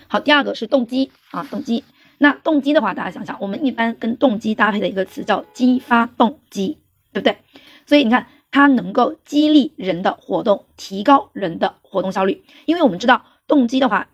[0.09, 1.85] 好，第二个是动机啊，动机。
[2.17, 6.79] 那动机的话，大家想想，我们一般跟动机搭配的一个词叫激发动机，
[7.13, 7.37] 对不对？
[7.85, 12.43] 所以你看，它能够激励人的活动，提高人的活动效率。
[12.65, 14.09] 因为我们知道，动机的话，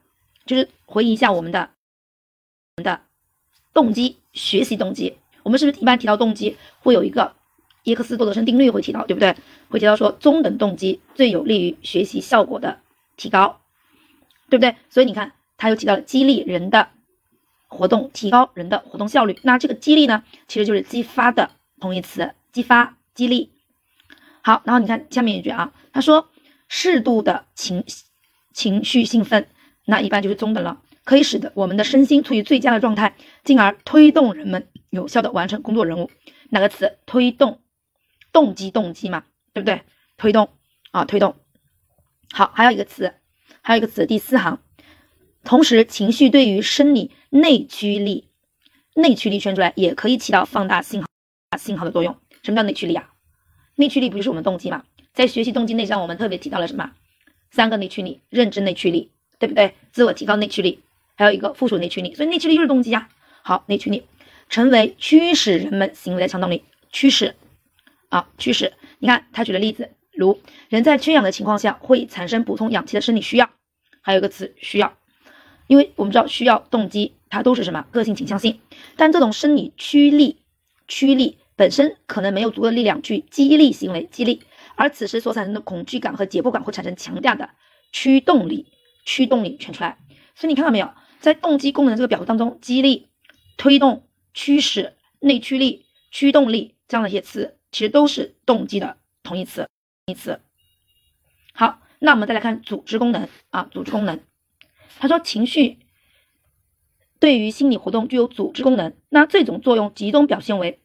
[0.44, 1.70] 就是回忆一下我们的
[2.76, 3.02] 我们的
[3.72, 5.16] 动机，学习动机。
[5.44, 7.36] 我们是不是一般提到动机，会有一个
[7.84, 9.34] 耶克斯多德森定律会提到，对不对？
[9.68, 12.80] 会提到说，中等动机最有利于学习效果的
[13.16, 13.60] 提高，
[14.48, 14.76] 对不对？
[14.88, 16.88] 所以你看，它又提到了激励人的
[17.68, 19.38] 活动，提高人的活动效率。
[19.42, 23.52] 那这个激励呢，其实就是激发的同义词，激发、激励。
[24.42, 26.28] 好，然后你看下面一句啊，他说
[26.68, 27.84] 适度的情
[28.52, 29.46] 情绪兴奋，
[29.86, 33.14] 那一般就是中等了，可以使得我们的身心处于最佳的状态，
[33.44, 36.10] 进而推动人们有效的完成工作任务。
[36.50, 36.98] 哪个词？
[37.06, 37.60] 推动，
[38.32, 39.82] 动机，动机嘛，对不对？
[40.16, 40.50] 推动
[40.90, 41.36] 啊，推动。
[42.32, 43.14] 好，还有一个词，
[43.62, 44.60] 还有一个词，第四行，
[45.44, 48.28] 同时情绪对于生理内驱力，
[48.94, 51.08] 内驱力圈出来也可以起到放大信号
[51.58, 52.16] 信号的作用。
[52.42, 53.10] 什么叫内驱力啊？
[53.74, 54.84] 内驱力不就是我们动机嘛？
[55.12, 56.92] 在学习动机那章，我们特别提到了什么？
[57.50, 59.74] 三个内驱力：认知内驱力，对不对？
[59.90, 60.80] 自我提高内驱力，
[61.16, 62.14] 还有一个附属内驱力。
[62.14, 63.08] 所以内驱力就是动机呀。
[63.42, 64.04] 好，内驱力
[64.48, 66.62] 成为驱使人们行为的强动力，
[66.92, 67.34] 驱使
[68.10, 68.74] 啊，驱使。
[68.98, 73.48] 你看他举的例子，如人在缺氧的情况下会产生补充氧气的生理需要，
[74.02, 74.96] 还有一个词需要，
[75.66, 78.60] 因为我们知道需要动机它都是什么个性倾向性，
[78.96, 80.42] 但这种生理驱力
[80.86, 81.38] 驱力。
[81.56, 84.40] 本身可能没有足够的力量去激励行为，激励，
[84.76, 87.50] 而此时所产生的恐惧感和解迫感会产生强大的
[87.92, 88.66] 驱动力，
[89.04, 89.98] 驱动力全出来。
[90.34, 93.08] 所以你看到没有，在动机功能这个表格当中，激励、
[93.58, 99.68] 推动、驱使、内驱力、驱动力这样的一些词，其实都是动机的同义词。
[100.06, 100.40] 义词。
[101.52, 104.20] 好，那我们再来看组织功能啊，组织功能。
[104.98, 105.78] 他说情绪
[107.18, 110.80] 对于心理活动具有组织功能，那这种作用集中表现为。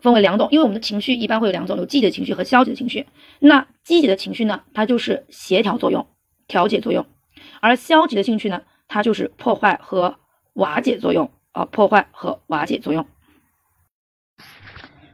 [0.00, 3.06] 分为两种，因为我们的情绪一般会有两种，有积极的情绪和消极的情绪。
[3.38, 6.06] 那积极的情绪呢，它就是协调作用、
[6.46, 7.06] 调节作用；
[7.60, 10.18] 而消极的情绪呢，它就是破坏和
[10.52, 13.06] 瓦解作用啊，破坏和瓦解作用。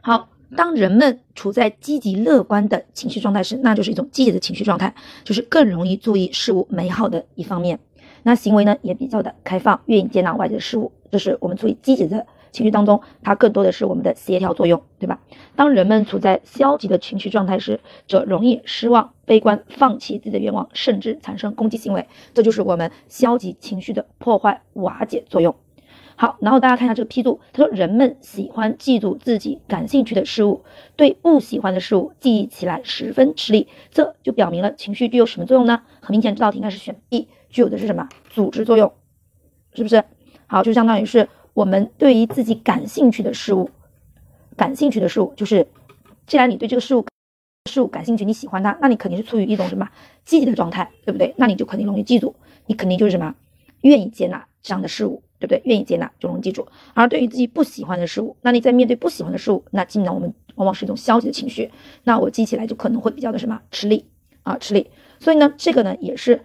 [0.01, 7.79] 好，当人们处在积极乐观的情绪状态时，那就是一种积极的情绪状态，就是更容易注意事物美好的一方面。
[8.23, 12.25] 那行为呢，也比较的开放，愿意接纳外界的事物，这是我们处于积极的。
[12.51, 15.21] 情绪当中，它更多的是我们的协调作用，对吧？
[15.55, 22.05] 当人们处在消极的情绪状态时，则容易失望、悲观、放弃自己的愿望，甚至产生攻击行为。
[22.33, 25.55] 这就是我们消极情绪的破坏、瓦解作用。
[26.21, 30.63] 好，然后大家看一下这个批注，他说人们喜欢记住自己感兴趣的事物，
[30.95, 35.81] 对不喜欢的事物记忆起来十分吃力，这就表明了情绪具有什么作用呢？
[35.99, 38.07] 很明显，这道题应该是选 B，具有的是什么？
[38.29, 38.93] 组织作用，
[39.73, 40.03] 是不是？
[40.45, 43.71] 好，就相当于是我们对于自己感兴趣的事物，
[44.55, 45.65] 感兴趣的事物，就是
[46.27, 47.03] 既然你对这个事物
[47.67, 49.89] 事物感兴趣，你喜欢它，那你肯定是处于一种什么
[50.23, 51.33] 积极的状态，对不对？
[51.37, 52.35] 那你就肯定容易记住，
[52.67, 53.33] 你肯定就是什么
[53.81, 55.23] 愿意接纳这样的事物。
[55.41, 55.61] 对不对？
[55.65, 56.67] 愿意接纳就容易记住。
[56.93, 61.71] 而对于自己不喜欢的事物，那你在面对不喜欢的事物，那基本上我们往往是一种消极的情绪，
[62.03, 64.05] 那我记起来就可能会比较的什么吃力
[64.43, 64.91] 啊，吃力。
[65.19, 66.41] 所以呢，这个呢也是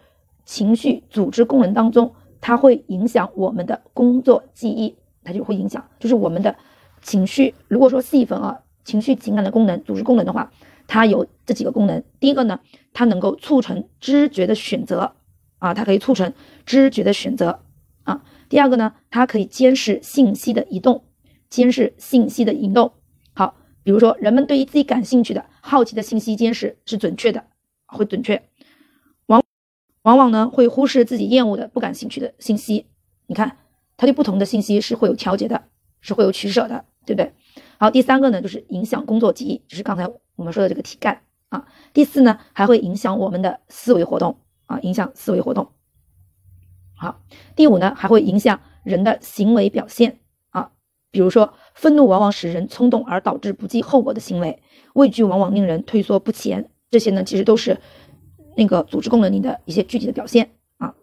[0.47, 6.57] 情绪组织功能当中，它会影响我们的工作记忆，它就会影响，就是我们的
[7.03, 7.55] 情绪。
[7.69, 10.51] 如果说细分啊，情绪情感的功能、组织功能的话，
[10.87, 12.03] 它有这几个功能。
[12.19, 12.61] 第一个呢，
[12.95, 15.13] 它能够促成知觉的选择
[15.59, 16.33] 啊，它可以促成
[16.65, 17.61] 知觉的选择
[18.07, 18.25] 啊。
[18.49, 21.05] 第二个呢，它可以监视信息的移动，
[21.51, 22.95] 监视信息的移动。
[23.35, 27.45] 好，比如说人们对于自己感兴趣的、好奇的信息监视是准确的，
[27.85, 28.49] 会准确。
[29.27, 29.43] 往
[30.03, 32.87] 往往呢会忽视自己厌恶的、不感兴趣的信息。
[33.27, 33.59] 你看，
[33.97, 35.65] 它对不同的信息是会有调节的，
[36.01, 37.33] 是会有取舍的，对不对？
[37.79, 41.67] 好，第三个呢就是影响工作记忆，就是刚才我们说的这个题干啊。
[41.93, 45.73] 第四呢还会影响我们的思维活动啊，影响思维活动。
[46.99, 47.21] 好，
[47.55, 50.71] 第五呢，还会影响人的行为表现啊，
[51.11, 54.63] 比如说，愤怒往往使人冲动而导致不计后果的行为，
[54.95, 57.77] 畏惧往往令人退缩不前，这些呢，其实都是
[58.57, 60.95] 那个组织功能里的一些具体的表现啊。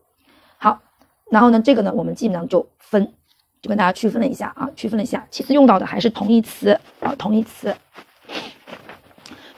[0.57, 0.81] 好，
[1.29, 3.13] 然后呢，这个呢，我们基本上就分，
[3.61, 7.75] 就跟大家区分了一下啊，区分了一下，其次用到的还是同义词啊，同义词。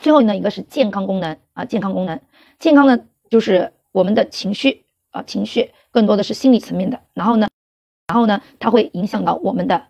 [0.02, 2.20] 最后呢，一个是健康功能啊，健康功能，
[2.60, 5.72] 健康呢，就是我们的情绪啊，情绪。
[5.96, 7.48] 更多的是心理层面的，然后呢，
[8.10, 9.82] 然后呢，它会影响到我们的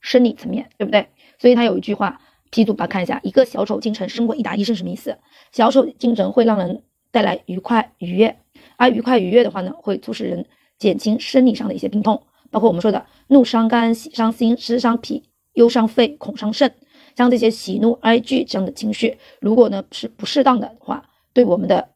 [0.00, 1.06] 生理层面，对不对？
[1.38, 2.20] 所以它有一句话，
[2.50, 5.16] 批注把它看一下，一个小丑进城胜过一打一是什么意思？
[5.52, 8.36] 小丑进城会让人带来愉快愉悦，
[8.76, 10.44] 而愉快愉悦的话呢，会促使人
[10.80, 12.20] 减轻生理上的一些病痛，
[12.50, 15.22] 包括我们说的怒伤肝、喜伤心、失伤脾、
[15.52, 16.74] 忧伤肺、恐伤肾，
[17.16, 21.90] 像这些喜怒哀惧这样的情绪，如果呢是不适当的话，对我们的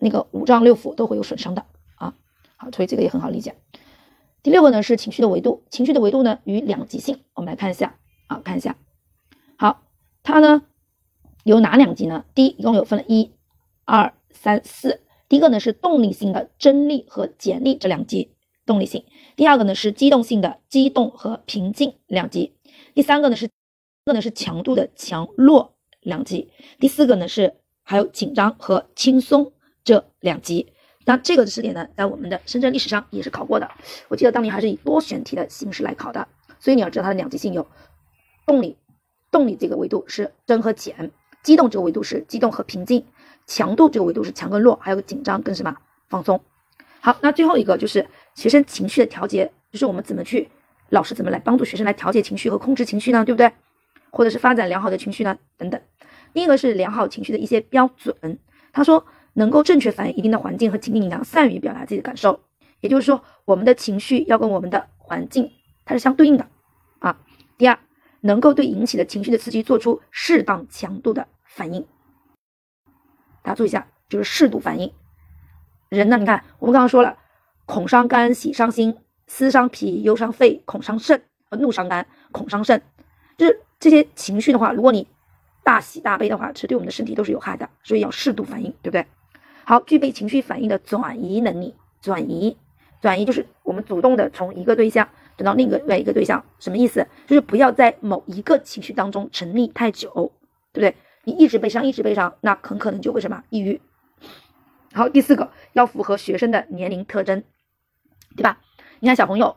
[0.00, 1.64] 那个五脏六腑都会有损伤的。
[2.56, 3.54] 好，所以这个也很好理解。
[4.42, 8.76] 第六个呢是情绪的维度，情绪的维度呢与两极性，我们来看一下啊，看一下。
[9.58, 9.82] 好，
[10.22, 10.62] 它呢
[11.44, 12.24] 有哪两极呢？
[12.34, 13.32] 第一，一共有分了一、
[13.84, 15.02] 二、三、四。
[15.28, 19.04] 第一个呢是动力性的真力和简力这两极，动力性。
[19.34, 22.56] 第二个呢是机动性的机动和平静两极。
[22.94, 23.50] 第三个呢是
[24.04, 26.52] 个呢是强度的强弱两极。
[26.78, 30.72] 第四个呢是还有紧张和轻松这两极。
[31.06, 33.70] 那这个知识点呢，在我们的深圳历史上也是考过的。
[34.08, 36.26] 我记得当年还是以多选题的形式来考的。
[36.58, 37.68] 所以你要知道它的两极性有
[38.44, 38.76] 动力，
[39.30, 41.10] 动力这个维度是真和减；
[41.44, 43.02] 机动这个维度是机动和平静；
[43.46, 45.76] 强度这个维度是强跟弱，还有个紧张跟什么
[46.08, 46.40] 放松。
[47.00, 50.50] 好，那最后一个就是学生情绪的调节，就是我们怎么去，
[50.88, 53.24] 老师怎么来帮助学生来调节情绪和控制情绪呢？
[53.24, 53.52] 对不对？
[54.10, 55.38] 或者是发展良好的情绪呢？
[55.56, 55.80] 等等。
[56.32, 58.40] 第一个是良好情绪的一些标准。
[58.72, 59.06] 他说。
[59.36, 62.40] 能够正确反映一定的环境和情境影响，善于表达自己的感受。
[62.80, 65.50] 也就是说，我们的情绪要跟我们的环境
[65.84, 66.48] 它是相对应的
[67.00, 67.18] 啊。
[67.58, 67.78] 第二，
[68.22, 71.86] 能够对引起的情绪的刺激做出适当强度的反应。
[73.42, 74.90] 大家注意一下，就是适度反应。
[75.90, 77.18] 人呢，你看我们刚刚说了，
[77.66, 78.96] 恐伤肝，喜伤心，
[79.26, 82.82] 思伤脾，忧伤肺，恐伤肾，呃，怒伤肝，恐伤肾，
[83.36, 85.06] 就是这些情绪的话，如果你
[85.62, 89.06] 大喜大悲的话，其实对我们的身体都是有害的，所以要适度反应，对不对？
[89.68, 92.56] 好，具备情绪反应的转移能力，转移，
[93.00, 97.04] 转移就是我们主动的从一个对象转到另一个另一个对象，什么意思？
[97.26, 100.32] 就是不要在某一个情绪当中沉溺太久，
[100.72, 100.96] 对不对？
[101.24, 103.82] 你一直悲伤，一直悲伤，那很可能就会什么抑郁。
[104.92, 107.42] 好，第四个要符合学生的年龄特征，
[108.36, 108.60] 对吧？
[109.00, 109.56] 你看小朋友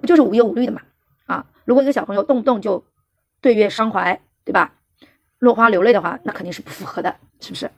[0.00, 0.82] 不就是无忧无虑的嘛？
[1.26, 2.84] 啊，如果一个小朋友动不动就
[3.40, 4.74] 对月伤怀，对吧？
[5.38, 7.70] 落花流泪的话，那肯定是不符合的，是不是？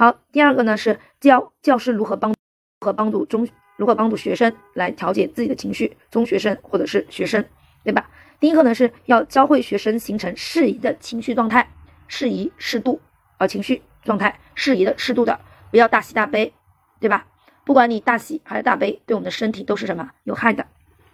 [0.00, 2.36] 好，第二个呢是教教师如何帮如
[2.80, 3.46] 何帮助中
[3.76, 7.44] 如何帮助学生来调节自己的情绪，中学生或者是学生，
[7.84, 8.08] 对吧？
[8.38, 11.70] 第一个呢是要教会学生形成适宜的情绪状态，
[12.08, 12.98] 适宜适度
[13.36, 15.38] 啊，情绪状态适宜的适度的，
[15.70, 16.54] 不要大喜大悲，
[16.98, 17.26] 对吧？
[17.66, 20.66] 不管你大喜还是大悲，对我们的身体都是什么有害的。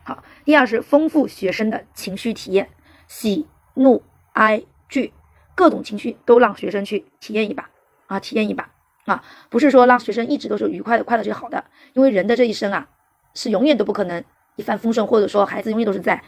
[0.05, 2.70] 好，第二是丰富学生的情绪体验，
[3.09, 5.12] 喜怒哀惧
[5.57, 7.68] 各种情绪都让学生去体验一把
[8.07, 8.70] 啊，体验一把。
[9.07, 12.88] 啊，不是说让学生一直都是愉快的、快乐就好的，因为人的这一生啊，
[13.34, 14.22] 是永远都不可能
[14.57, 16.22] 一帆风顺，或者说孩子永远都是在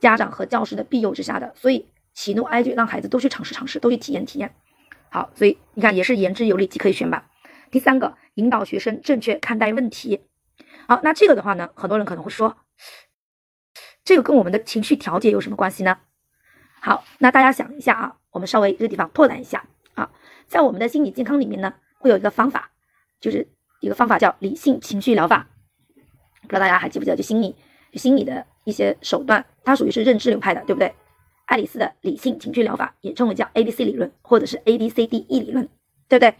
[0.00, 4.54] 家长和教师的庇佑之下的，所以喜怒哀惧让孩子都去尝试尝试，都去体验体验。
[5.10, 7.30] 好，所以你看也是言之有理，即可以选吧。
[7.70, 10.20] 第三个，引导学生正确看待问题。
[10.88, 12.56] 好，那这个的话呢，很多人可能会说，
[14.04, 15.98] 这个跟我们的情绪调节有什么关系呢？
[16.80, 19.64] 好，那大家想一下啊，我们稍微这个地方拓展一下
[19.94, 20.10] 啊，
[20.46, 21.74] 在我们的心理健康里面呢，
[22.04, 22.70] 会有一个方法，
[23.18, 23.48] 就是
[23.80, 25.48] 一个方法叫理性情绪疗法。
[26.42, 27.56] 不知道大家还记不记得，就心理
[27.90, 30.94] 就心理的一些手段，它属于是认知流派的，对不对？
[31.46, 35.66] 爱丽丝的理性情绪疗法也称为叫 A B C 理论，或者是 A B C D E 理论，
[36.06, 36.34] 对不对？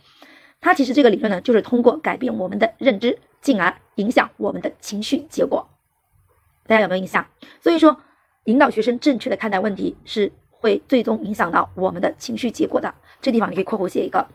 [0.61, 5.67] 它其实这个理论呢，就是通过改变我们的认知，进而影响我们的情绪结果。
[6.67, 7.27] 大家有没有印象？
[7.63, 7.99] 所以说，
[8.45, 12.95] 引导学生正确的看待问题，是会最终影响到我们的情绪结果的。
[13.23, 14.27] 这地方你可以括弧写一个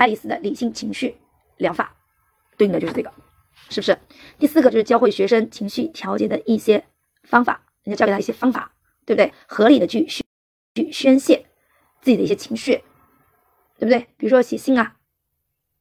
[0.00, 1.18] 爱丽丝的理性情绪
[1.58, 1.94] 疗法，
[2.56, 3.12] 对应的就是这个，
[3.68, 3.98] 是不是？
[4.38, 6.86] 第四个就是教会学生情绪调节的一些
[7.24, 8.72] 方法，人家教给他一些方法。
[9.06, 9.32] 对不对？
[9.48, 11.46] 合理的去去宣泄
[12.00, 12.84] 自己的一些情绪，
[13.76, 14.06] 对不对？
[14.16, 14.98] 比如说写信啊，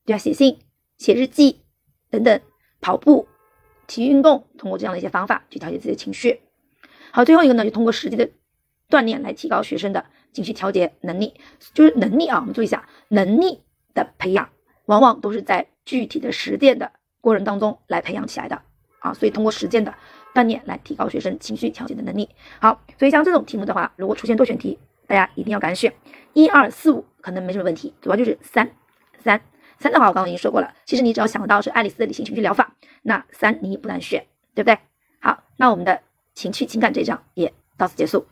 [0.04, 0.18] 对吧？
[0.18, 0.58] 写信、
[0.98, 1.62] 写日记
[2.10, 2.42] 等等，
[2.82, 3.28] 跑步、
[3.86, 6.42] 体育运动，通过这样的一些方法去调节自己的情绪。
[7.12, 8.28] 好，最后一个呢，就通过实际的
[8.90, 10.04] 锻炼来提高学生的
[10.34, 11.36] 情绪调节能力。
[11.76, 13.62] 就是能力啊，我们注意一下，能力
[13.94, 14.50] 的培养
[14.86, 18.62] 往往都是在具体的实践的过程当中来培养起来的
[19.00, 19.14] 啊。
[19.14, 19.94] 所以通过实践的。
[20.32, 22.30] 锻炼来提高学生情绪调节的能力。
[22.62, 24.78] 好，所以像这种题目的话，如果出现多选题，
[25.08, 25.92] 大家一定要敢选。
[26.34, 28.70] 一二四五可能没什么问题，主要就是三
[29.18, 29.42] 三
[29.80, 30.72] 三的话，我刚刚已经说过了。
[30.86, 34.24] 其实你只要想到是爱丽丝的理性情绪疗法，那三你也不难选，
[34.54, 34.78] 对不对？
[35.20, 36.00] 好，那我们的
[36.36, 38.28] 情绪情感这一章也到此结束。